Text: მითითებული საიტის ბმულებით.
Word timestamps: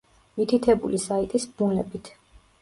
მითითებული 0.39 1.01
საიტის 1.03 1.45
ბმულებით. 1.61 2.11